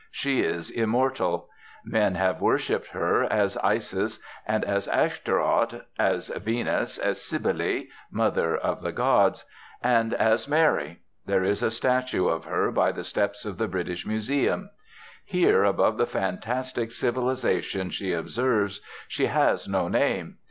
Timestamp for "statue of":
11.69-12.45